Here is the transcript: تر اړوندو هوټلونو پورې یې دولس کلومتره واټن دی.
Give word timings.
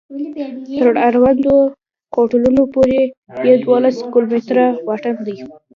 تر 0.79 0.93
اړوندو 1.07 1.55
هوټلونو 2.15 2.61
پورې 2.73 3.01
یې 3.45 3.53
دولس 3.65 3.97
کلومتره 4.13 4.65
واټن 4.87 5.15
دی. 5.27 5.37